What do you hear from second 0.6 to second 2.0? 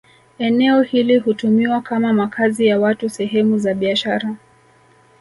hili hutumiwa